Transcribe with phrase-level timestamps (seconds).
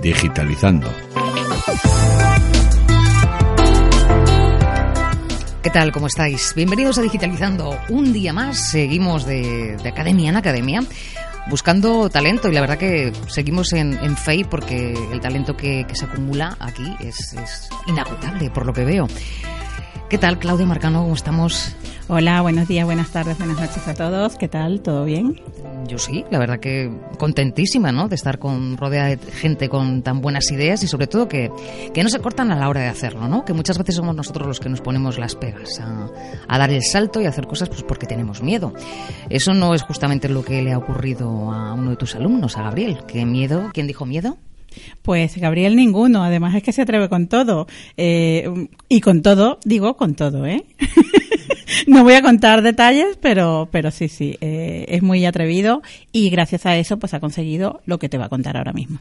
[0.00, 0.88] Digitalizando.
[5.62, 5.92] ¿Qué tal?
[5.92, 6.52] ¿Cómo estáis?
[6.54, 7.76] Bienvenidos a Digitalizando.
[7.88, 10.80] Un día más seguimos de, de academia en academia
[11.48, 15.94] buscando talento y la verdad que seguimos en, en FEI porque el talento que, que
[15.94, 19.08] se acumula aquí es, es inagotable por lo que veo.
[20.08, 21.02] ¿Qué tal, Claudia Marcano?
[21.02, 21.74] ¿Cómo estamos?
[22.10, 24.36] Hola, buenos días, buenas tardes, buenas noches a todos.
[24.36, 24.80] ¿Qué tal?
[24.80, 25.38] ¿Todo bien?
[25.86, 28.08] Yo sí, la verdad que contentísima, ¿no?
[28.08, 31.50] De estar con rodeada de gente con tan buenas ideas y sobre todo que,
[31.92, 33.44] que no se cortan a la hora de hacerlo, ¿no?
[33.44, 36.08] Que muchas veces somos nosotros los que nos ponemos las pegas a,
[36.48, 38.72] a dar el salto y a hacer cosas pues porque tenemos miedo.
[39.28, 42.62] Eso no es justamente lo que le ha ocurrido a uno de tus alumnos, a
[42.62, 43.00] Gabriel.
[43.06, 43.68] ¿Qué miedo?
[43.74, 44.38] ¿Quién dijo miedo?
[45.02, 47.66] Pues Gabriel ninguno, además es que se atreve con todo.
[47.98, 50.64] Eh, y con todo, digo con todo, ¿eh?
[51.98, 56.66] no voy a contar detalles, pero, pero sí, sí, eh, es muy atrevido y gracias
[56.66, 58.98] a eso pues ha conseguido lo que te va a contar ahora mismo.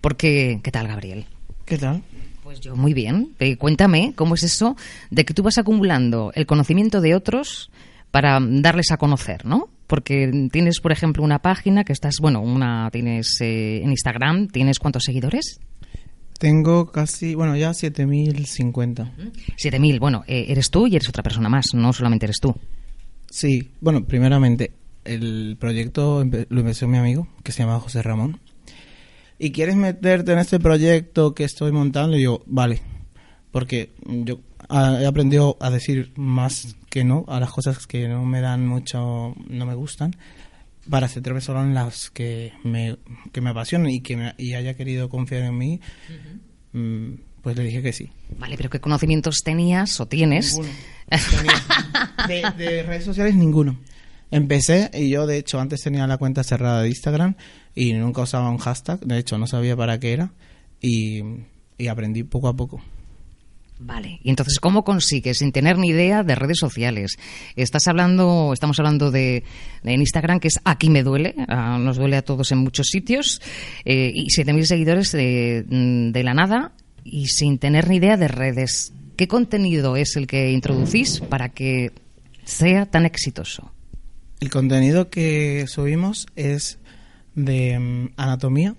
[0.00, 1.26] Porque, ¿qué tal, Gabriel?
[1.64, 2.02] ¿Qué tal?
[2.42, 3.34] Pues yo muy bien.
[3.38, 4.76] Eh, cuéntame cómo es eso
[5.10, 7.70] de que tú vas acumulando el conocimiento de otros
[8.10, 9.68] para darles a conocer, ¿no?
[9.86, 14.80] Porque tienes, por ejemplo, una página que estás, bueno, una tienes eh, en Instagram, ¿tienes
[14.80, 15.60] cuántos seguidores?
[16.40, 19.12] Tengo casi, bueno, ya 7050.
[19.58, 22.54] 7000, bueno, eh, eres tú y eres otra persona más, no solamente eres tú.
[23.28, 24.72] Sí, bueno, primeramente,
[25.04, 28.40] el proyecto lo empezó mi amigo, que se llama José Ramón.
[29.38, 32.16] ¿Y quieres meterte en este proyecto que estoy montando?
[32.16, 32.80] Y yo, vale.
[33.50, 38.40] Porque yo he aprendido a decir más que no a las cosas que no me
[38.40, 40.16] dan mucho, no me gustan,
[40.88, 42.96] para centrarme solo en las que me,
[43.32, 45.80] que me apasionan y que me- y haya querido confiar en mí.
[46.72, 48.10] mm, Pues le dije que sí.
[48.38, 50.56] Vale, pero ¿qué conocimientos tenías o tienes?
[50.58, 50.74] Ninguno.
[52.28, 53.78] Tenía- De, de redes sociales ninguno.
[54.30, 57.34] Empecé y yo de hecho antes tenía la cuenta cerrada de Instagram
[57.74, 60.32] y nunca usaba un hashtag, de hecho no sabía para qué era
[60.80, 61.22] y,
[61.78, 62.80] y aprendí poco a poco.
[63.82, 67.16] Vale, y entonces, ¿cómo consigues, sin tener ni idea de redes sociales?
[67.56, 69.42] Estás hablando, estamos hablando de,
[69.82, 72.88] de en Instagram, que es Aquí me duele, ah, nos duele a todos en muchos
[72.88, 73.40] sitios,
[73.86, 76.72] eh, y 7.000 seguidores de, mm, de la nada
[77.04, 78.92] y sin tener ni idea de redes.
[79.16, 81.92] ¿Qué contenido es el que introducís para que
[82.44, 83.72] sea tan exitoso?
[84.40, 86.78] El contenido que subimos es
[87.34, 88.74] de mm, anatomía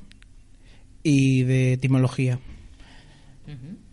[1.01, 2.39] y de etimología.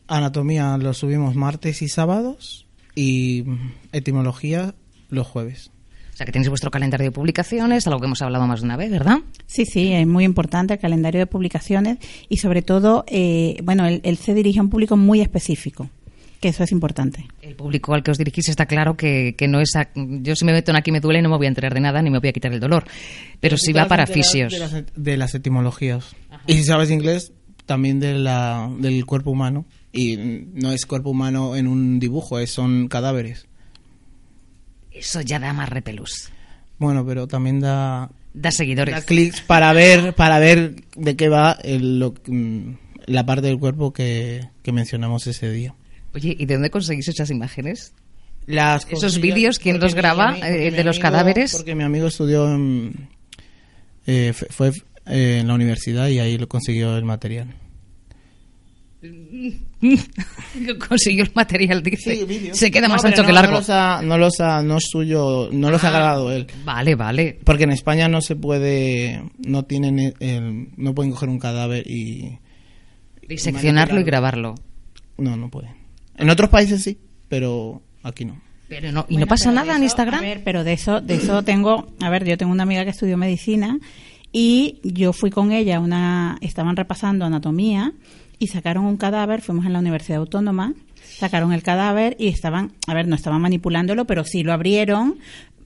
[0.09, 4.75] Anatomía lo subimos martes y sábados y mm, etimología
[5.11, 5.71] los jueves.
[6.13, 8.77] O sea, que tenéis vuestro calendario de publicaciones, algo que hemos hablado más de una
[8.77, 9.19] vez, ¿verdad?
[9.47, 11.99] Sí, sí, es muy importante el calendario de publicaciones
[12.29, 15.89] y sobre todo, eh, bueno, él, él se dirige a un público muy específico,
[16.41, 17.29] que eso es importante.
[17.41, 19.77] El público al que os dirigís está claro que, que no es...
[19.77, 21.81] a- yo si me meto en aquí me duele no me voy a enterar de
[21.81, 22.85] nada ni me voy a quitar el dolor.
[23.39, 24.53] Pero si va para de las- fisios.
[24.53, 26.17] De las, de las etimologías.
[26.49, 27.33] Y si sabes inglés,
[27.65, 29.67] también de la, del cuerpo humano.
[29.93, 33.47] Y no es cuerpo humano en un dibujo, es, son cadáveres.
[34.93, 36.31] Eso ya da más repelús.
[36.79, 39.05] Bueno, pero también da, Da da seguidores.
[39.05, 42.71] clics para ver, para ver de qué va el, lo- mm,
[43.07, 45.75] la parte del cuerpo que, que mencionamos ese día.
[46.15, 47.93] Oye, ¿y de dónde conseguís esas imágenes?
[48.47, 51.53] Las Esos vídeos, ¿quién porque los graba, mi- eh, porque de los amigo- cadáveres?
[51.55, 53.09] Porque mi amigo estudió en,
[54.07, 54.69] eh, fue- fue
[55.07, 57.55] eh, en la universidad y ahí lo consiguió el material.
[60.89, 62.53] Consiguió el material, dice.
[62.55, 63.53] Se queda No, más ancho no- que largo.
[63.53, 65.93] No los ha, no los ha- no es suyo, no los ha Ah.
[65.93, 66.47] grabado él.
[66.65, 67.39] Vale, vale.
[67.45, 71.87] Porque en España no se puede, no tienen, el- el- no pueden coger un cadáver
[71.87, 72.39] y,
[73.29, 74.55] Diseccionarlo y grabarlo.
[75.19, 75.73] no, no pueden.
[76.17, 76.99] En otros países sí,
[77.29, 78.41] pero aquí no.
[78.69, 80.19] Pero no, y Bueno, no pasa nada en Instagram.
[80.19, 82.91] A ver, pero de eso, de eso tengo, a ver, yo tengo una amiga que
[82.91, 83.79] estudió medicina
[84.31, 87.93] y yo fui con ella a una, estaban repasando anatomía
[88.39, 92.95] y sacaron un cadáver, fuimos en la Universidad Autónoma, sacaron el cadáver y estaban, a
[92.95, 95.19] ver, no estaban manipulándolo, pero sí lo abrieron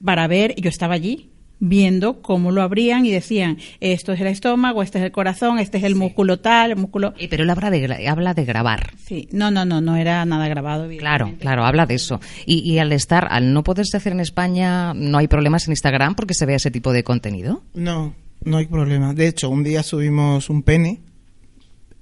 [0.03, 1.29] para ver, yo estaba allí
[1.65, 5.77] viendo cómo lo abrían y decían, esto es el estómago, este es el corazón, este
[5.77, 7.13] es el músculo tal, el músculo...
[7.17, 8.91] Eh, pero él habla de, habla de grabar.
[8.97, 10.89] Sí, no, no, no, no era nada grabado.
[10.97, 12.19] Claro, claro, habla de eso.
[12.45, 16.15] Y, y al estar, al no poderse hacer en España, no hay problemas en Instagram
[16.15, 17.63] porque se vea ese tipo de contenido.
[17.73, 18.13] No,
[18.43, 19.13] no hay problema.
[19.13, 20.99] De hecho, un día subimos un pene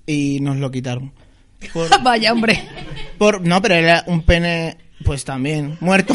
[0.05, 1.11] y nos lo quitaron.
[1.73, 2.61] Por, Vaya, hombre.
[3.17, 6.13] por- no, pero era un pene, pues también, muerto.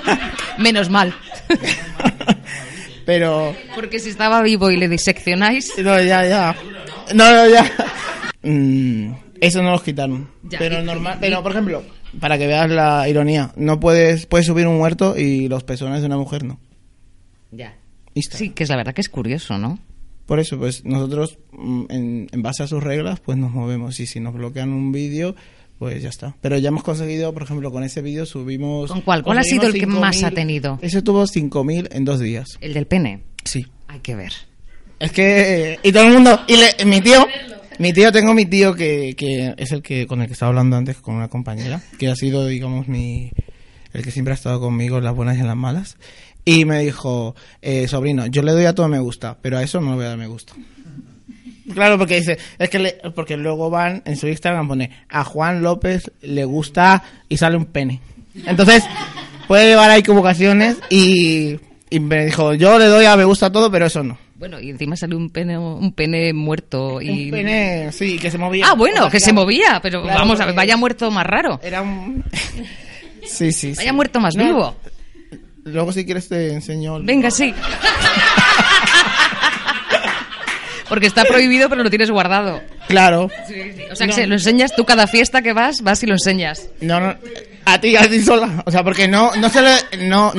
[0.58, 1.14] Menos mal.
[3.04, 5.72] pero, Porque si estaba vivo y le diseccionáis.
[5.78, 6.56] no, ya, ya.
[7.14, 7.70] No, no, ya.
[8.42, 10.28] Mm, eso no los quitaron.
[10.42, 11.82] Ya, pero normal, pero por ejemplo,
[12.20, 16.06] para que veas la ironía, no puedes, puedes subir un muerto y los pezones de
[16.06, 16.58] una mujer no.
[17.50, 17.74] Ya.
[18.14, 19.78] Sí, que es la verdad que es curioso, ¿no?
[20.28, 23.98] Por eso, pues nosotros, mm, en, en base a sus reglas, pues nos movemos.
[23.98, 25.34] Y si nos bloquean un vídeo,
[25.78, 26.36] pues ya está.
[26.42, 28.92] Pero ya hemos conseguido, por ejemplo, con ese vídeo subimos...
[28.92, 29.22] ¿Con cuál?
[29.22, 30.34] ¿Cuál ha sido el que más ha 5.000.
[30.34, 30.78] tenido?
[30.82, 32.46] Ese tuvo 5.000 en dos días.
[32.60, 33.22] El del pene.
[33.44, 33.66] Sí.
[33.88, 34.32] Hay que ver.
[35.00, 35.78] Es que...
[35.82, 36.38] Y todo el mundo...
[36.46, 37.26] Y le- mi tío...
[37.78, 40.76] Mi tío, tengo mi tío que, que es el que con el que estaba hablando
[40.76, 43.30] antes con una compañera, que ha sido, digamos, mi...
[43.92, 45.96] El que siempre ha estado conmigo en las buenas y en las malas.
[46.50, 49.80] Y me dijo, eh, sobrino, yo le doy a todo me gusta, pero a eso
[49.82, 50.54] no le voy a dar me gusta.
[51.74, 55.62] Claro, porque dice, es que le- porque luego van en su Instagram pone a Juan
[55.62, 58.00] López le gusta y sale un pene.
[58.46, 58.82] Entonces,
[59.46, 61.58] puede llevar a equivocaciones y,
[61.90, 64.16] y me dijo, yo le doy a me gusta todo, pero eso no.
[64.36, 67.24] Bueno, y encima salió un pene, un pene muerto y...
[67.26, 68.66] Un pene, sí, que se movía.
[68.70, 71.60] Ah, bueno, que se movía, pero Claro, vamos a ver, vaya muerto más raro.
[71.62, 72.24] Era un...
[73.26, 73.76] sí, sí, sí.
[73.76, 74.76] Vaya muerto más No, vivo.
[75.72, 77.00] Luego si quieres te enseño...
[77.02, 77.54] Venga, sí.
[80.88, 82.62] Porque está prohibido, pero lo tienes guardado.
[82.88, 83.30] Claro.
[83.92, 86.68] O sea, que se lo enseñas tú cada fiesta que vas, vas y lo enseñas.
[86.80, 87.14] No, no,
[87.66, 88.62] a ti, a ti sola.
[88.64, 90.32] O sea, porque no, no se le, no,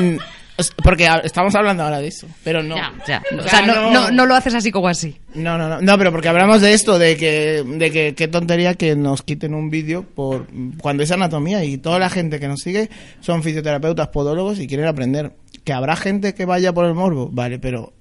[0.83, 2.75] porque estamos hablando ahora de eso, pero no.
[2.75, 3.23] Ya, ya.
[3.37, 5.17] O sea, no, no- no, no lo haces así como así.
[5.35, 8.73] No, no, no, no, pero porque hablamos de esto, de que, de que qué tontería
[8.75, 10.47] que nos quiten un vídeo por
[10.81, 12.89] cuando es anatomía y toda la gente que nos sigue
[13.21, 15.33] son fisioterapeutas, podólogos y quieren aprender.
[15.63, 17.93] Que habrá gente que vaya por el morbo, vale, pero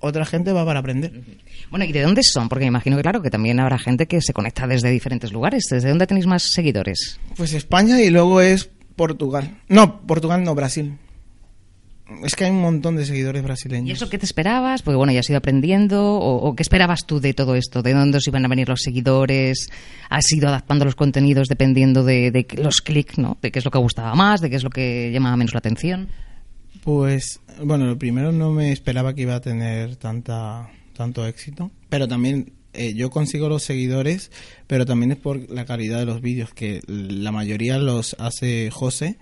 [0.00, 1.20] otra gente va para aprender.
[1.70, 2.48] Bueno, ¿y de dónde son?
[2.48, 5.64] Porque me imagino que, claro, que también habrá gente que se conecta desde diferentes lugares.
[5.70, 7.18] ¿Desde dónde tenéis más seguidores?
[7.36, 9.58] Pues España y luego es Portugal.
[9.68, 10.96] No, Portugal no, Brasil.
[12.22, 13.88] Es que hay un montón de seguidores brasileños.
[13.88, 14.82] ¿Y eso qué te esperabas?
[14.82, 16.16] Porque, bueno, ya has ido aprendiendo.
[16.18, 17.82] ¿O, o qué esperabas tú de todo esto?
[17.82, 19.68] ¿De dónde os iban a venir los seguidores?
[20.08, 23.38] ¿Has ido adaptando los contenidos dependiendo de, de los clics, ¿no?
[23.42, 25.58] De qué es lo que gustaba más, de qué es lo que llamaba menos la
[25.58, 26.08] atención.
[26.84, 32.06] Pues, bueno, lo primero no me esperaba que iba a tener tanta, tanto éxito, pero
[32.06, 34.30] también eh, yo consigo los seguidores,
[34.68, 39.18] pero también es por la calidad de los vídeos, que la mayoría los hace José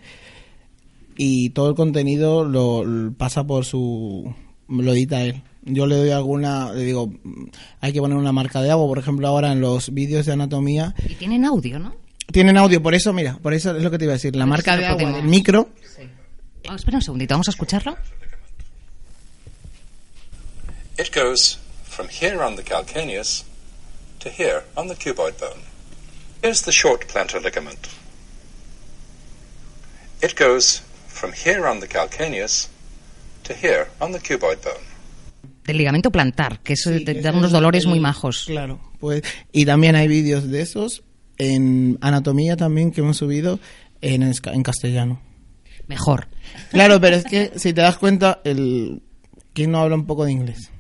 [1.17, 4.35] y todo el contenido lo, lo pasa por su...
[4.69, 5.43] lo edita él.
[5.67, 7.11] Yo le doy alguna, le digo,
[7.81, 10.95] hay que poner una marca de agua, por ejemplo, ahora en los vídeos de anatomía
[11.09, 11.95] Y tienen audio, ¿no?
[12.33, 14.45] tienen audio, por eso, mira, por eso es lo que te iba a decir, la
[14.47, 15.69] marca de agua podemos- del micro
[16.69, 17.95] Oh, espera un segundito, vamos a escucharlo.
[20.99, 23.45] It goes from here on the calcaneus
[24.21, 25.61] to here on the cuboid bone.
[26.43, 27.87] Here's the short plantar ligament.
[30.23, 30.83] It goes
[31.15, 32.69] from here on the calcaneus
[33.45, 34.85] to here on the cuboid bone.
[35.65, 38.45] Del ligamento plantar, que eso Sí, te da unos dolores el- muy majos.
[38.47, 39.23] Claro, pues
[39.53, 41.03] y también hay vídeos de esos
[41.39, 43.59] en anatomía también que hemos subido
[44.03, 45.21] en, en castellano.
[45.87, 46.29] Mejor.
[46.71, 49.03] Claro, pero es que si te das cuenta, el
[49.55, 50.71] ¿quién no habla un poco de inglés?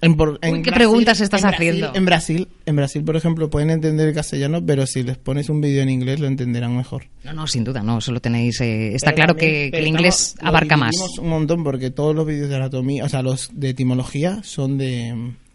[0.00, 1.94] En por- en Uy, ¿qué preguntas estás en Brasil- haciendo?
[1.98, 5.60] En Brasil, en Brasil, por ejemplo, pueden entender el castellano, pero si les pones un
[5.60, 7.04] vídeo en inglés lo entenderán mejor.
[7.24, 8.60] No, no, sin duda, no, eso lo tenéis.
[8.60, 10.94] eh, está Pero claro también- que, el inglés estamos- abarca más.
[11.20, 15.08] un montón porque todos los vídeos de anatomía, o sea, los de etimología son de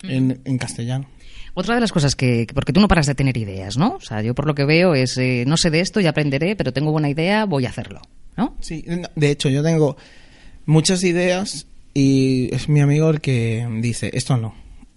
[0.04, 1.08] en, en castellano.
[1.56, 3.96] Otra de las cosas que, que- porque tú no paras de tener ideas, ¿no?
[3.96, 6.56] O sea, yo por lo que veo es, eh, no sé de esto, ya aprenderé,
[6.58, 8.02] pero tengo buena idea, voy a hacerlo,
[8.36, 8.58] ¿no?
[8.60, 9.96] Sí, no, de hecho yo tengo
[10.66, 14.54] muchas ideas y es mi amigo el que dice, esto no,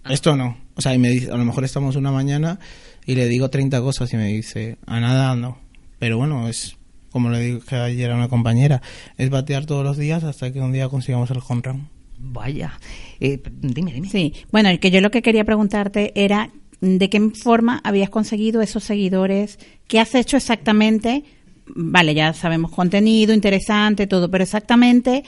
[0.09, 0.57] esto no.
[0.75, 2.59] O sea, y me dice, a lo mejor estamos una mañana
[3.05, 5.57] y le digo 30 cosas y me dice, a nada no.
[5.99, 6.77] Pero bueno, es
[7.11, 8.81] como le dije ayer a una compañera,
[9.17, 11.89] es batear todos los días hasta que un día consigamos el home run.
[12.19, 12.79] Vaya.
[13.19, 14.09] Eh, dime, dime.
[14.09, 18.83] Sí, bueno, que yo lo que quería preguntarte era de qué forma habías conseguido esos
[18.83, 21.23] seguidores, qué has hecho exactamente,
[21.65, 25.23] vale, ya sabemos contenido, interesante, todo, pero exactamente,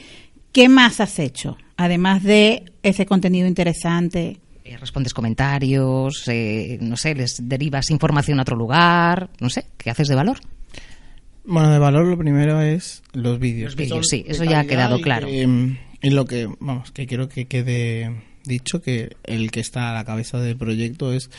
[0.51, 1.57] ¿qué más has hecho?
[1.77, 4.37] Además de ese contenido interesante.
[4.63, 9.89] Eh, respondes comentarios, eh, no sé, les derivas información a otro lugar, no sé, ¿qué
[9.89, 10.39] haces de valor?
[11.45, 13.71] Bueno, de valor lo primero es los vídeos.
[13.71, 15.27] Los vídeos, sí, eso ya ha quedado y claro.
[15.27, 19.89] que, mm, y lo que, vamos, que quiero que quede dicho que el que está
[19.89, 21.29] a la cabeza del proyecto es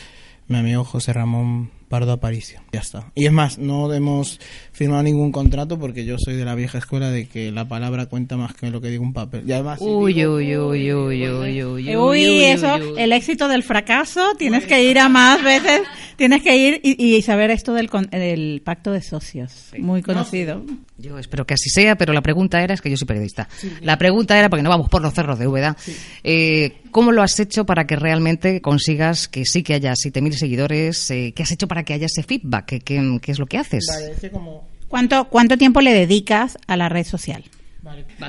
[0.47, 2.61] mi amigo José Ramón Pardo Aparicio.
[2.71, 3.11] Ya está.
[3.15, 4.39] Y es más, no hemos
[4.81, 8.37] firmado ningún contrato porque yo soy de la vieja escuela de que la palabra cuenta
[8.37, 9.43] más que lo que diga un papel.
[9.47, 13.63] Y además, si Uy, digo- uy, uy, uy, uy, uy, Uy, eso, el éxito del
[13.63, 15.81] fracaso, tienes que ir a más veces,
[16.15, 20.63] tienes que ir y, y saber esto del, con- del pacto de socios, muy conocido.
[20.97, 23.47] Yo espero que así sea, pero la pregunta era, es que yo soy periodista,
[23.81, 25.75] la pregunta era, porque no vamos por los cerros de Úbeda,
[26.23, 31.09] eh, ¿cómo lo has hecho para que realmente consigas que sí que haya 7.000 seguidores?
[31.11, 32.65] Eh, ¿Qué has hecho para que haya ese feedback?
[32.65, 33.85] ¿Qué, qué, qué es lo que haces?
[33.91, 34.70] Vale, es que como...
[34.91, 37.45] ¿Cuánto, ¿Cuánto tiempo le dedicas a la red social?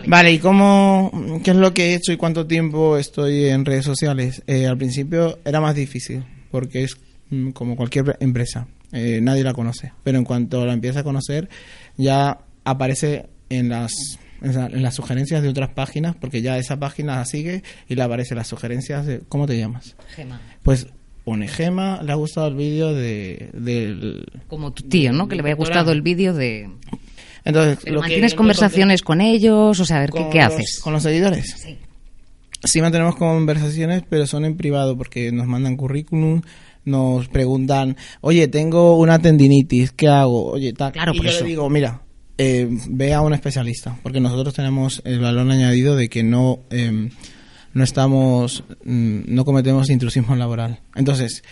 [0.09, 0.33] Vale.
[0.33, 1.11] ¿y cómo,
[1.43, 4.43] qué es lo que he hecho y cuánto tiempo estoy en redes sociales?
[4.47, 6.97] Eh, al principio era más difícil, porque es
[7.31, 11.51] mm, como cualquier empresa, eh, nadie la conoce, pero en cuanto la empieza a conocer,
[11.97, 13.93] ya aparece en las
[14.41, 18.35] en las sugerencias de otras páginas, porque ya esa página la sigue y le aparece
[18.35, 19.95] las sugerencias de ¿cómo te llamas?
[20.17, 20.41] Gema.
[20.63, 20.89] Pues
[21.25, 24.27] pone Gema, le ha gustado el vídeo de, del...
[24.49, 25.29] Como tu tío, ¿no?
[25.29, 26.69] Que le había gustado el vídeo de...
[27.45, 29.79] Entonces, Pero lo que- ¿Mantienes conversaciones con ellos?
[29.81, 30.81] O sea, a ver, ¿qué, qué los- haces?
[30.83, 31.55] ¿Con los seguidores?
[31.59, 31.79] Sí.
[32.65, 36.43] Sí mantenemos conversaciones, pero son en privado porque nos mandan currículum,
[36.85, 40.53] nos preguntan, oye, tengo una tendinitis, ¿qué hago?
[40.53, 40.93] Oye, tal.
[40.93, 41.43] Claro, y por yo eso.
[41.43, 42.03] le digo, mira,
[42.39, 47.09] eh, ve a un especialista, porque nosotros tenemos el valor añadido de que no, eh,
[47.75, 50.81] no estamos, mm, no cometemos intrusismo laboral.
[50.95, 51.43] Entonces,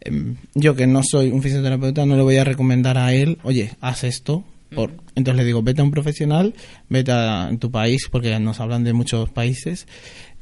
[0.00, 3.72] em, yo que no soy un fisioterapeuta, no le voy a recomendar a él, oye,
[3.80, 4.44] haz esto.
[4.74, 6.54] Por, entonces le digo, vete a un profesional,
[6.90, 9.86] vete a tu país, porque nos hablan de muchos países,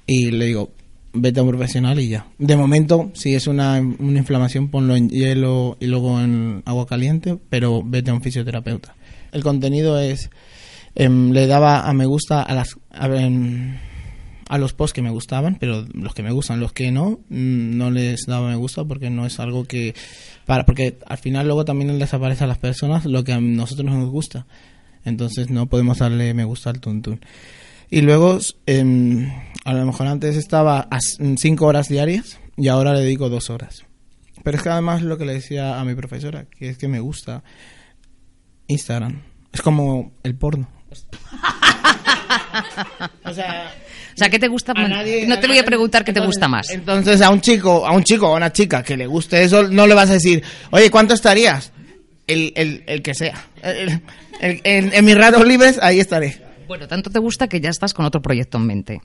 [0.05, 0.73] y le digo,
[1.13, 2.27] vete a un profesional y ya.
[2.39, 7.39] De momento, si es una, una inflamación, ponlo en hielo y luego en agua caliente,
[7.49, 8.95] pero vete a un fisioterapeuta.
[9.33, 10.31] El contenido es,
[10.95, 12.77] em, le daba a me gusta a las...
[12.91, 13.09] A,
[14.49, 17.77] a los posts que me gustaban, pero los que me gustan, los que no, mm,
[17.77, 19.95] no les daba me gusta porque no es algo que
[20.45, 23.91] para porque al final luego también les aparece a las personas lo que a nosotros
[23.91, 24.47] nos gusta.
[25.05, 27.21] Entonces no podemos darle me gusta al tuntún.
[27.91, 29.31] Y luego em,
[29.65, 33.51] a lo mejor antes estaba a s- cinco horas diarias y ahora le dedico dos
[33.51, 33.85] horas.
[34.43, 37.01] Pero es que además lo que le decía a mi profesora, que es que me
[37.01, 37.43] gusta
[38.69, 39.23] Instagram.
[39.53, 40.69] Es como el porno.
[43.25, 43.73] o sea,
[44.17, 44.73] O sea, ¿qué te gusta?
[44.73, 46.71] nadie- no te voy a preguntar qué te gusta más.
[46.71, 49.65] Entonces, a un chico, a un chico o a una chica que le guste eso,
[49.65, 51.73] no le vas a decir, oye, ¿cuánto estarías?
[52.27, 53.47] El, el, el que sea.
[53.63, 54.01] El-
[54.65, 56.43] en mis ratos libres, ahí estaré.
[56.67, 59.01] Bueno, tanto te gusta que ya estás con otro proyecto en mente.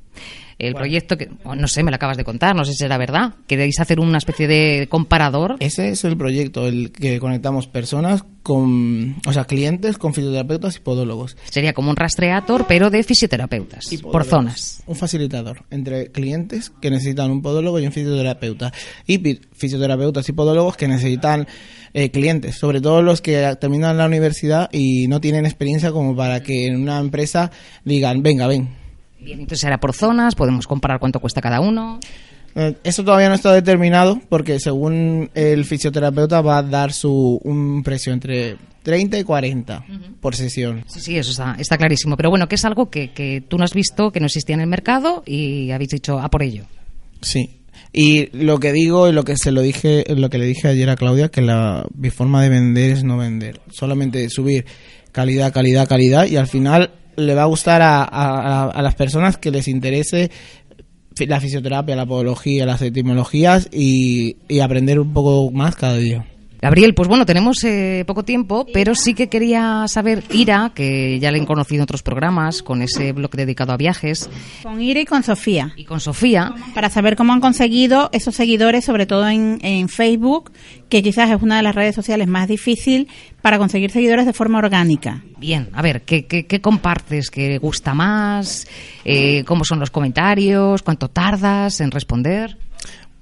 [0.62, 3.00] El proyecto que, oh, no sé, me lo acabas de contar, no sé si será
[3.00, 3.34] verdad.
[3.48, 5.56] ¿Queréis hacer una especie de comparador?
[5.60, 10.80] Ese es el proyecto, el que conectamos personas con, o sea, clientes con fisioterapeutas y
[10.82, 11.36] podólogos.
[11.50, 14.84] Sería como un rastreator, pero de fisioterapeutas, por zonas.
[14.86, 18.72] Un facilitador entre clientes que necesitan un podólogo y un fisioterapeuta.
[19.08, 21.48] Y fisioterapeutas y podólogos que necesitan
[21.94, 26.44] eh, clientes, sobre todo los que terminan la universidad y no tienen experiencia como para
[26.44, 27.52] que en una empresa
[27.84, 28.81] digan, venga, ven.
[29.22, 32.00] Bien, entonces será por zonas, podemos comparar cuánto cuesta cada uno.
[32.56, 37.82] Eh, Eso todavía no está determinado porque según el fisioterapeuta va a dar su un
[37.84, 39.86] precio entre 30 y 40
[40.20, 40.84] por sesión.
[40.88, 42.18] Sí, sí, eso está, está clarísimo.
[42.18, 44.62] Pero bueno, que es algo que, que tú no has visto, que no existía en
[44.62, 46.66] el mercado y habéis dicho, a por ello.
[47.22, 47.58] Sí.
[47.94, 50.90] Y lo que digo y lo que se lo dije, lo que le dije ayer
[50.90, 54.66] a Claudia, que la mi forma de vender es no vender, solamente subir
[55.12, 59.52] calidad, calidad, calidad y al final le va a gustar a, a- las personas que
[59.52, 60.32] les interese
[61.28, 66.26] la fisioterapia, la podología, las etimologías y, y aprender un poco más cada día.
[66.62, 71.32] Gabriel, pues bueno, tenemos eh, poco tiempo, pero sí que quería saber, Ira, que ya
[71.32, 74.30] le he conocido en otros programas, con ese blog dedicado a viajes,
[74.62, 75.74] Con Ira y con Sofía.
[75.76, 80.52] y con Sofía, Para saber cómo han conseguido esos seguidores, sobre todo en, en Facebook,
[80.88, 83.08] que quizás es una de las redes sociales más difícil
[83.42, 85.24] para conseguir seguidores de forma orgánica.
[85.40, 87.32] Bien, a ver, ¿qué, qué, qué compartes?
[87.32, 88.68] ¿Qué gusta más?
[89.04, 90.84] Eh, ¿Cómo son los comentarios?
[90.84, 92.56] ¿Cuánto tardas en responder?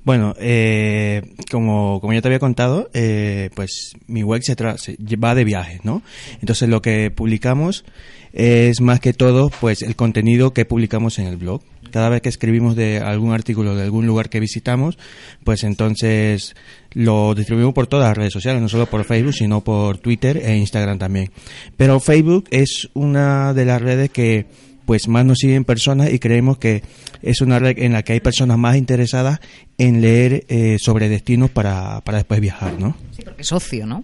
[0.10, 5.36] Bueno, eh, como, como ya te había contado, eh, pues mi web se, se va
[5.36, 6.02] de viajes, ¿no?
[6.42, 7.86] Entonces lo que publicamos
[8.34, 11.62] es más que todo pues el contenido que publicamos en el blog.
[11.92, 14.98] Cada vez que escribimos de algún artículo de algún lugar que visitamos,
[15.44, 16.56] pues entonces
[16.94, 20.58] lo distribuimos por todas las redes sociales, no solo por Facebook, sino por Twitter e
[20.58, 21.30] Instagram también.
[21.78, 24.48] Pero Facebook es una de las redes que
[24.90, 26.82] pues más nos siguen personas y creemos que
[27.22, 29.40] es una red en la que hay personas más interesadas
[29.78, 32.98] en leer eh, sobre destinos para, para después viajar, ¿no?
[33.16, 34.04] Sí, porque es socio, ¿no?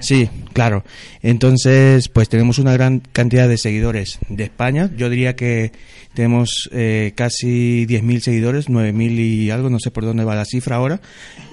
[0.00, 0.84] Sí, claro.
[1.22, 4.90] Entonces, pues tenemos una gran cantidad de seguidores de España.
[4.98, 5.72] Yo diría que
[6.12, 10.76] tenemos eh, casi 10.000 seguidores, 9.000 y algo, no sé por dónde va la cifra
[10.76, 11.00] ahora.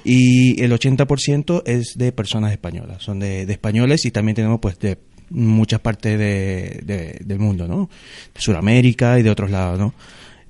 [0.03, 4.77] Y el 80% es de personas españolas, son de, de españoles y también tenemos pues
[4.79, 4.97] de
[5.29, 7.89] muchas partes de, de- del mundo, ¿no?
[8.33, 9.93] De Sudamérica y de otros lados, ¿no?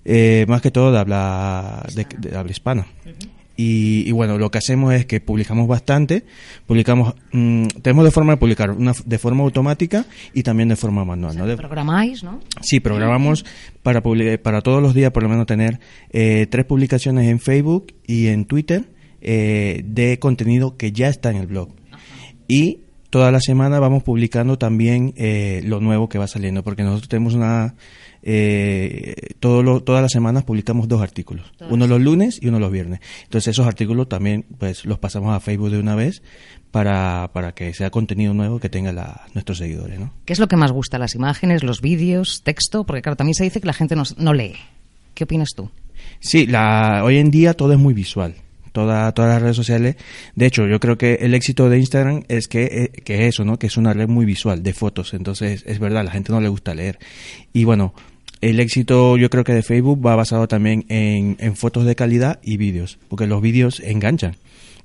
[0.03, 2.85] Eh, más que todo de habla, de, de habla hispana.
[3.57, 6.25] Y, y bueno, lo que hacemos es que publicamos bastante,
[6.67, 11.05] publicamos, mm, tenemos de forma de publicar, una, de forma automática y también de forma
[11.05, 11.47] manual, ¿no?
[11.47, 12.41] De- Programáis, ¿no?
[12.61, 13.45] Sí, programamos
[13.81, 14.01] para,
[14.43, 15.79] para todos los días por lo menos tener
[16.11, 18.89] eh, tres publicaciones en Facebook y en Twitter
[19.21, 21.69] eh, de contenido que ya está en el blog.
[22.49, 22.79] Y
[23.15, 27.33] toda la semana vamos publicando también eh, lo nuevo que va saliendo, porque nosotros tenemos
[27.33, 27.75] una...
[28.23, 32.73] Eh, todo lo, todas las semanas publicamos dos artículos, uno los lunes y uno los
[32.73, 32.99] viernes.
[33.23, 36.23] Entonces esos artículos también pues los pasamos a Facebook de una vez
[36.71, 39.97] para, para que sea contenido nuevo que tenga la, nuestros seguidores.
[39.97, 40.11] ¿no?
[40.25, 40.99] ¿Qué es lo que más gusta?
[40.99, 42.83] ¿Las imágenes, los vídeos, texto?
[42.83, 44.55] Porque claro, también se dice que la gente no, no lee.
[45.13, 45.71] ¿Qué opinas tú?
[46.19, 48.35] Sí, la, hoy en día todo es muy visual.
[48.75, 49.95] Toda, todas las redes sociales.
[50.35, 53.57] De hecho, yo creo que el éxito de Instagram es que, eh, que eso, ¿no?
[53.57, 55.13] Que es una red muy visual de fotos.
[55.13, 56.99] Entonces, es verdad, la gente no le gusta leer.
[57.53, 57.93] Y bueno,
[58.41, 62.41] el éxito yo creo que de Facebook va basado también en, en fotos de calidad
[62.43, 62.99] y vídeos.
[63.07, 64.35] Porque los vídeos enganchan.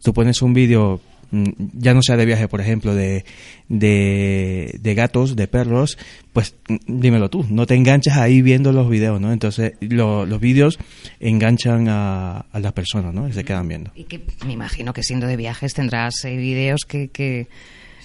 [0.04, 3.24] Tú pones un vídeo ya no sea de viaje, por ejemplo, de,
[3.68, 5.98] de, de, gatos, de perros,
[6.32, 9.32] pues mm, dímelo tú, no te enganchas ahí viendo los videos, ¿no?
[9.32, 10.78] Entonces lo, los vídeos
[11.20, 13.28] enganchan a, a, las personas, ¿no?
[13.28, 13.90] Y se quedan viendo.
[13.94, 17.08] Y que me imagino que siendo de viajes tendrás eh, videos que...
[17.08, 17.48] que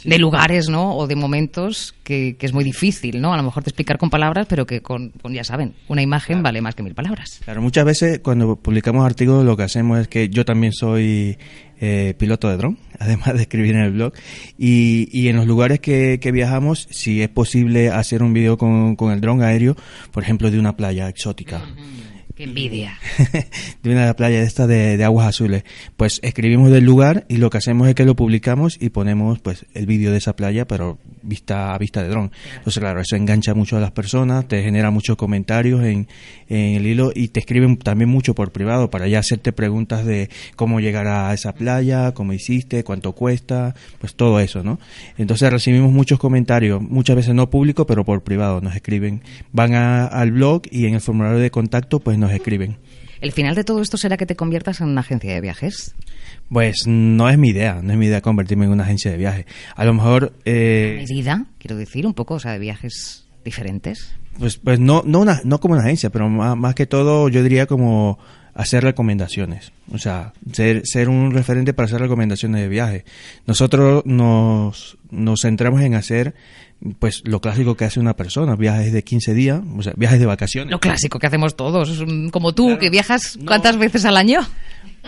[0.06, 0.96] de lugares, ¿no?
[0.96, 3.34] O de momentos que, que, es muy difícil, ¿no?
[3.34, 6.36] A lo mejor de explicar con palabras, pero que con, con ya saben, una imagen
[6.36, 6.44] claro.
[6.44, 7.42] vale más que mil palabras.
[7.44, 11.38] Claro, muchas veces cuando publicamos artículos lo que hacemos es que yo también soy
[11.86, 14.14] eh, piloto de dron, además de escribir en el blog,
[14.58, 18.96] y, y en los lugares que, que, viajamos, si es posible hacer un video con,
[18.96, 19.76] con el dron aéreo,
[20.12, 21.62] por ejemplo, de una playa exótica.
[22.36, 23.00] Qué envidia.
[23.84, 25.64] de una playa esta de, de, aguas azules.
[25.96, 29.66] Pues escribimos del lugar y lo que hacemos es que lo publicamos y ponemos pues
[29.74, 32.32] el vídeo de esa playa, pero vista a vista de dron.
[32.58, 36.08] Entonces, claro, eso engancha mucho a las personas, te genera muchos comentarios en,
[36.50, 40.30] en el hilo y te escriben también mucho por privado para ya hacerte preguntas de
[40.58, 44.80] cómo llegar a esa playa, cómo hiciste, cuánto cuesta, pues todo eso, ¿no?
[45.18, 48.62] Entonces recibimos muchos comentarios, muchas veces no públicos, pero por privado.
[48.62, 52.78] Nos escriben, van a, al blog y en el formulario de contacto pues nos escriben.
[53.22, 55.96] ¿El final de todo esto será que te conviertas en una agencia de viajes?
[56.50, 59.46] Pues no es mi idea, no es mi idea convertirme en una agencia de viajes.
[59.76, 60.34] A lo mejor...
[60.46, 61.46] Eh, ¿Medida?
[61.58, 64.14] Quiero decir, un poco, o sea, de viajes diferentes.
[64.38, 67.42] Pues, pues no, no, una, no como una agencia, pero más, más que todo yo
[67.42, 68.20] diría como
[68.54, 73.06] hacer recomendaciones, o sea, ser, ser un referente para hacer recomendaciones de viaje.
[73.46, 76.36] Nosotros nos, nos centramos en hacer
[77.00, 80.26] pues lo clásico que hace una persona, viajes de 15 días, o sea, viajes de
[80.26, 80.72] vacaciones.
[80.72, 83.46] Lo clásico que hacemos todos, como tú, claro, que viajas no.
[83.46, 84.42] cuántas veces al año.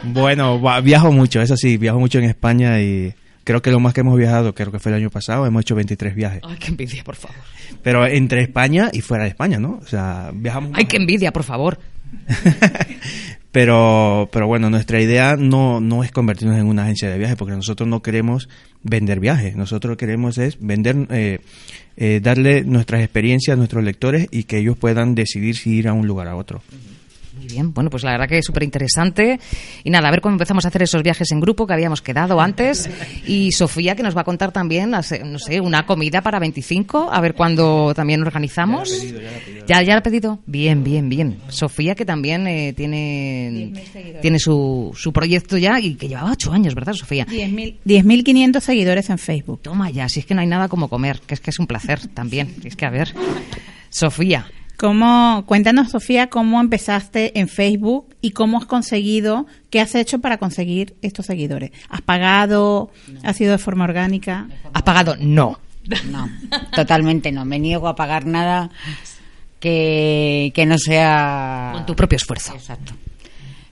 [0.03, 4.01] Bueno, viajo mucho, eso sí, viajo mucho en España y creo que lo más que
[4.01, 6.41] hemos viajado, creo que fue el año pasado, hemos hecho 23 viajes.
[6.43, 7.37] Ay, qué envidia, por favor.
[7.81, 9.79] Pero entre España y fuera de España, ¿no?
[9.81, 10.71] O sea, viajamos...
[10.73, 11.79] Ay, qué envidia, por favor.
[13.57, 17.55] pero, pero bueno, nuestra idea no, no es convertirnos en una agencia de viajes, porque
[17.55, 18.49] nosotros no queremos
[18.83, 21.39] vender viajes, nosotros queremos es vender, eh,
[21.95, 25.93] eh, darle nuestras experiencias a nuestros lectores y que ellos puedan decidir si ir a
[25.93, 26.61] un lugar a otro.
[27.47, 29.39] Muy bien, bueno, pues la verdad que es súper interesante.
[29.85, 32.41] Y nada, a ver cómo empezamos a hacer esos viajes en grupo que habíamos quedado
[32.41, 32.89] antes.
[33.25, 35.01] Y Sofía, que nos va a contar también, no
[35.39, 38.91] sé, una comida para 25, a ver cuándo también organizamos.
[38.91, 40.39] Ya, pedido, ya, pedido, ¿Ya, pedido.
[40.45, 41.37] Bien, bien, bien.
[41.47, 43.71] Sofía, que también eh, tiene,
[44.21, 47.25] tiene su, su proyecto ya y que llevaba ocho años, ¿verdad, Sofía?
[47.25, 49.61] 10.500 seguidores en Facebook.
[49.61, 51.67] Toma ya, si es que no hay nada como comer, que es que es un
[51.67, 52.55] placer también.
[52.65, 53.13] Es que, a ver,
[53.89, 54.47] Sofía.
[54.77, 60.37] ¿Cómo, cuéntanos, Sofía, cómo empezaste en Facebook y cómo has conseguido, qué has hecho para
[60.37, 61.71] conseguir estos seguidores?
[61.89, 62.91] ¿Has pagado?
[63.07, 63.19] No.
[63.23, 64.47] ¿Ha sido de forma orgánica?
[64.73, 65.15] ¿Has pagado?
[65.19, 65.59] No.
[66.11, 66.29] No,
[66.75, 67.43] totalmente no.
[67.43, 68.69] Me niego a pagar nada
[69.59, 71.71] que, que no sea.
[71.73, 72.53] Con tu propio esfuerzo.
[72.53, 72.93] Exacto.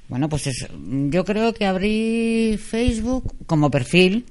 [0.07, 0.67] Bueno, pues es,
[1.09, 4.25] yo creo que abrí Facebook como perfil.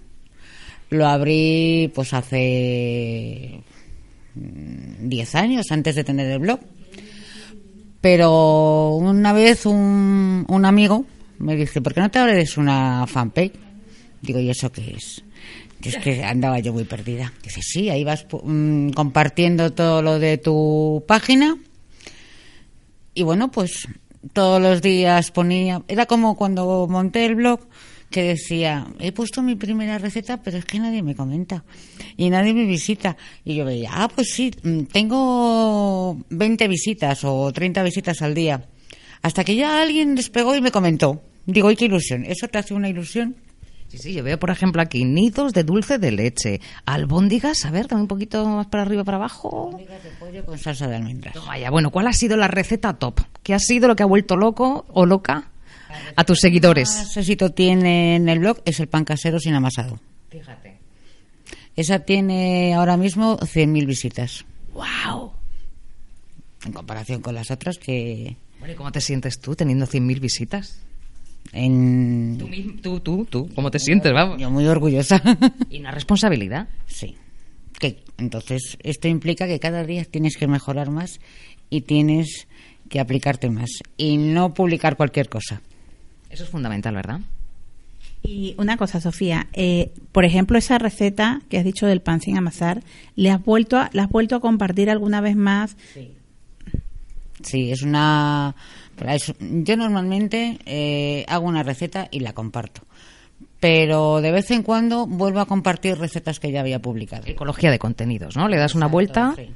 [0.90, 3.62] Lo abrí pues hace
[4.34, 6.60] 10 años antes de tener el blog.
[8.00, 11.06] Pero una vez un, un amigo
[11.38, 13.54] me dice, ¿por qué no te abres una fanpage?
[14.20, 15.22] Digo, ¿y eso qué es?
[15.82, 17.32] Es que andaba yo muy perdida.
[17.42, 21.58] Dice, sí, ahí vas um, compartiendo todo lo de tu página.
[23.12, 23.86] Y bueno, pues
[24.32, 25.82] todos los días ponía...
[25.86, 27.60] Era como cuando monté el blog,
[28.10, 31.64] que decía, he puesto mi primera receta, pero es que nadie me comenta
[32.16, 33.16] y nadie me visita.
[33.44, 34.50] Y yo veía, ah, pues sí,
[34.92, 38.68] tengo 20 visitas o 30 visitas al día.
[39.22, 41.22] Hasta que ya alguien despegó y me comentó.
[41.46, 42.24] Digo, ¡ay, qué ilusión!
[42.24, 43.36] ¿Eso te hace una ilusión?
[43.88, 47.86] Sí, sí, yo veo, por ejemplo, aquí nidos de dulce de leche, albóndigas, a ver,
[47.86, 49.68] también un poquito más para arriba, para abajo.
[49.68, 51.34] Albóndigas de pollo con salsa de almendras.
[51.46, 53.20] Vaya, bueno, ¿cuál ha sido la receta top?
[53.42, 55.50] ¿Qué ha sido lo que ha vuelto loco o loca
[56.16, 56.88] a tus seguidores?
[56.88, 60.00] Más éxito tiene en el blog es el pan casero sin amasado.
[60.30, 60.78] Fíjate.
[61.76, 64.44] Esa tiene ahora mismo 100.000 visitas.
[64.72, 65.32] ¡Wow!
[66.64, 68.36] En comparación con las otras que...
[68.58, 70.80] Bueno, ¿y cómo te sientes tú teniendo 100.000 visitas?
[71.52, 72.38] En,
[72.82, 74.12] Tú, tú, tú, ¿cómo te sientes?
[74.12, 74.40] Vamos.
[74.40, 75.22] Yo muy orgullosa.
[75.70, 76.68] Y una responsabilidad.
[76.86, 77.16] Sí.
[77.78, 81.20] Que, entonces, esto implica que cada día tienes que mejorar más
[81.70, 82.46] y tienes
[82.88, 83.70] que aplicarte más.
[83.96, 85.60] Y no publicar cualquier cosa.
[86.34, 87.20] Eso es fundamental, ¿verdad?
[88.24, 92.36] Y una cosa, Sofía, eh, por ejemplo, esa receta que has dicho del pan sin
[92.36, 92.82] amasar,
[93.14, 95.76] ¿le has vuelto a, ¿la has vuelto a compartir alguna vez más?
[95.94, 96.10] Sí.
[97.40, 98.56] Sí, es una...
[99.38, 102.82] Yo normalmente eh, hago una receta y la comparto.
[103.60, 107.22] Pero de vez en cuando vuelvo a compartir recetas que ya había publicado.
[107.26, 108.48] Ecología de contenidos, ¿no?
[108.48, 109.34] Le das una vuelta.
[109.36, 109.50] Sí.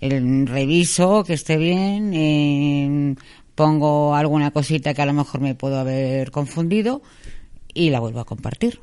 [0.00, 3.14] El, reviso que esté bien, eh,
[3.56, 7.02] pongo alguna cosita que a lo mejor me puedo haber confundido
[7.74, 8.80] y la vuelvo a compartir.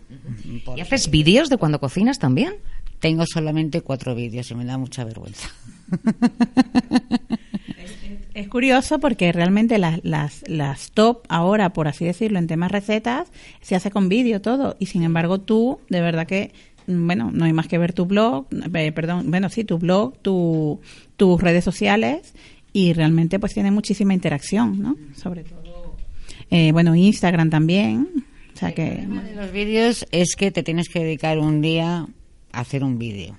[0.76, 2.56] ¿Y haces vídeos de cuando cocinas también?
[3.00, 5.50] Tengo solamente cuatro vídeos y me da mucha vergüenza.
[8.34, 13.32] Es curioso porque realmente las, las, las top ahora, por así decirlo, en temas recetas,
[13.62, 14.76] se hace con vídeo todo.
[14.80, 16.52] Y sin embargo tú, de verdad que,
[16.88, 20.82] bueno, no hay más que ver tu blog, eh, perdón, bueno, sí, tu blog, tu,
[21.16, 22.34] tus redes sociales
[22.74, 24.98] y realmente pues tiene muchísima interacción, ¿no?
[25.16, 25.96] Sobre todo,
[26.50, 28.26] eh, bueno, Instagram también.
[28.54, 29.00] O sea que...
[29.00, 32.08] El de los vídeos es que te tienes que dedicar un día
[32.52, 33.38] a hacer un vídeo.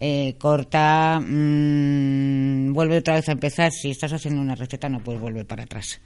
[0.00, 3.70] Eh, corta, mmm, vuelve otra vez a empezar.
[3.70, 6.00] Si estás haciendo una receta, no puedes volver para atrás.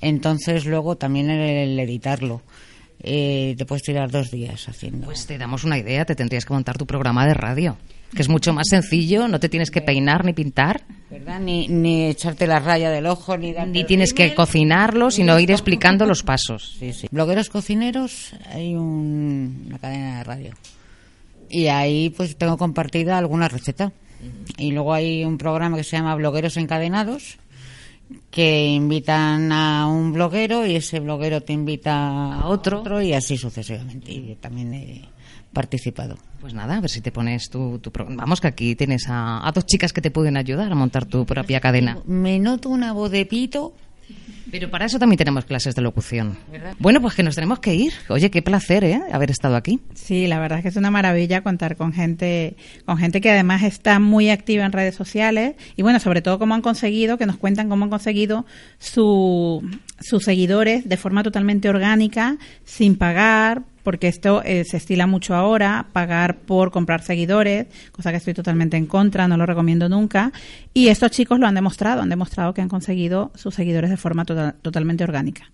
[0.00, 2.42] Entonces, luego también el, el editarlo.
[3.00, 5.06] Eh, te puedes tirar dos días haciendo.
[5.06, 7.76] Pues te damos una idea, te tendrías que montar tu programa de radio,
[8.14, 10.82] que es mucho más sencillo, no te tienes que peinar ni pintar.
[11.10, 11.40] ¿Verdad?
[11.40, 16.06] Ni, ni echarte la raya del ojo, ni Ni tienes que cocinarlo, sino ir explicando
[16.06, 16.76] los pasos.
[16.78, 17.08] Sí, sí.
[17.10, 20.54] Blogueros cocineros, hay un, una cadena de radio.
[21.48, 23.92] Y ahí pues tengo compartida alguna receta.
[24.56, 27.38] Y luego hay un programa que se llama Blogueros Encadenados,
[28.30, 34.12] que invitan a un bloguero y ese bloguero te invita a otro, y así sucesivamente.
[34.12, 35.04] Y también he
[35.56, 36.18] participado.
[36.38, 39.52] Pues nada, a ver si te pones tu, tu Vamos, que aquí tienes a, a
[39.52, 41.98] dos chicas que te pueden ayudar a montar tu propia cadena.
[42.04, 43.72] Me noto una voz de pito.
[44.50, 46.36] Pero para eso también tenemos clases de locución.
[46.78, 47.94] Bueno, pues que nos tenemos que ir.
[48.08, 49.00] Oye, qué placer, ¿eh?
[49.10, 49.80] Haber estado aquí.
[49.94, 53.62] Sí, la verdad es que es una maravilla contar con gente, con gente que además
[53.62, 57.38] está muy activa en redes sociales y bueno, sobre todo cómo han conseguido, que nos
[57.38, 58.44] cuentan cómo han conseguido
[58.78, 59.68] su,
[60.00, 65.86] sus seguidores de forma totalmente orgánica, sin pagar, porque esto eh, se estila mucho ahora,
[65.92, 70.32] pagar por comprar seguidores, cosa que estoy totalmente en contra, no lo recomiendo nunca.
[70.74, 74.24] Y estos chicos lo han demostrado, han demostrado que han conseguido sus seguidores de forma
[74.24, 75.52] tota- totalmente orgánica.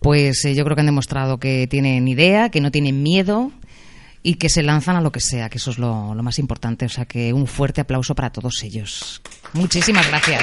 [0.00, 3.52] Pues eh, yo creo que han demostrado que tienen idea, que no tienen miedo
[4.22, 6.84] y que se lanzan a lo que sea, que eso es lo más importante.
[6.84, 9.22] O sea que un fuerte aplauso para todos ellos.
[9.54, 10.42] Muchísimas gracias.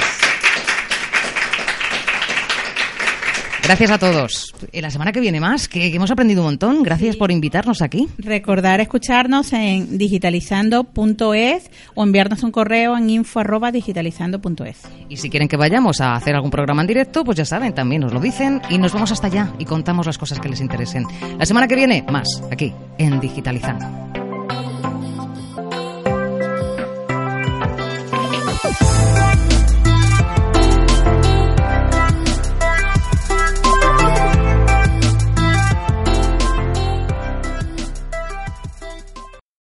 [3.64, 4.54] Gracias a todos.
[4.74, 6.84] La semana que viene más, que, que hemos aprendido un montón.
[6.84, 8.08] Gracias por invitarnos aquí.
[8.18, 14.82] Recordar escucharnos en digitalizando.es o enviarnos un correo en info@digitalizando.es.
[15.10, 18.02] Y si quieren que vayamos a hacer algún programa en directo, pues ya saben, también
[18.02, 21.06] nos lo dicen y nos vamos hasta allá y contamos las cosas que les interesen.
[21.38, 24.19] La semana que viene, más, aquí, en Digitalizando.